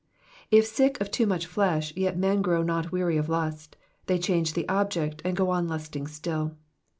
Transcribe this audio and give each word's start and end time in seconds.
If 0.49 0.65
sick 0.65 0.99
of 0.99 1.11
too 1.11 1.27
much 1.27 1.45
flesh, 1.45 1.93
yet 1.95 2.17
men 2.17 2.41
grow 2.41 2.63
not 2.63 2.91
weary 2.91 3.17
of 3.17 3.29
lust, 3.29 3.75
they 4.07 4.17
change 4.17 4.53
the 4.53 4.67
object, 4.67 5.21
and 5.23 5.37
go 5.37 5.51
on 5.51 5.67
lusting 5.67 6.07
still. 6.07 6.57